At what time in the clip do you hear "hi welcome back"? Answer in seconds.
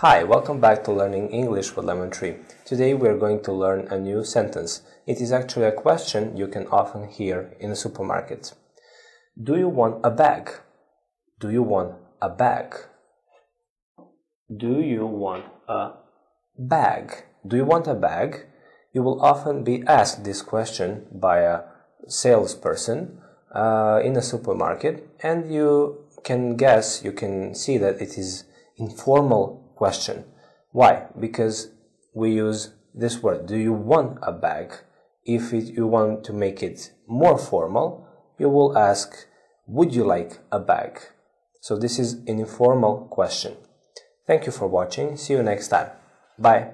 0.00-0.82